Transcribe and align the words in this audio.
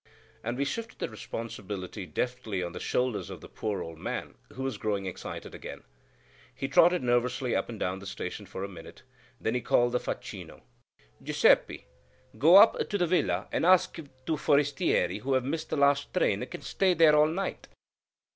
and 0.43 0.57
we 0.57 0.65
shifted 0.65 0.97
the 0.97 1.07
responsibility 1.07 2.07
deftly 2.07 2.63
on 2.63 2.71
the 2.71 2.79
shoulders 2.79 3.29
of 3.29 3.39
the 3.39 3.47
poor 3.47 3.83
old 3.83 3.99
man, 3.99 4.33
who 4.53 4.63
was 4.63 4.79
growing 4.79 5.05
excited 5.05 5.53
again. 5.53 5.83
He 6.55 6.67
trotted 6.67 7.03
nervously 7.03 7.55
up 7.55 7.69
and 7.69 7.79
down 7.79 7.99
the 7.99 8.07
station 8.07 8.47
for 8.47 8.63
a 8.63 8.67
minute, 8.67 9.03
then 9.39 9.53
he 9.53 9.61
called 9.61 9.91
the 9.91 9.99
facchino. 9.99 10.61
"Giuseppe, 11.21 11.85
go 12.39 12.55
up 12.55 12.89
to 12.89 12.97
the 12.97 13.05
villa 13.05 13.47
and 13.51 13.63
ask 13.63 13.99
if 13.99 14.07
two 14.25 14.37
forestieri 14.37 15.19
who 15.19 15.33
have 15.33 15.43
missed 15.45 15.69
the 15.69 15.77
last 15.77 16.11
train 16.11 16.43
can 16.47 16.63
stay 16.63 16.95
there 16.95 17.15
all 17.15 17.27
night!" 17.27 17.67